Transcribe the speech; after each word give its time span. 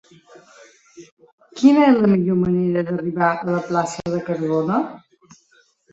Quina 1.59 1.83
és 1.89 1.99
la 2.05 2.09
millor 2.13 2.39
manera 2.45 2.85
d'arribar 2.89 3.29
a 3.35 3.45
la 3.57 3.61
plaça 3.71 4.15
de 4.17 4.23
Cardona? 4.31 4.81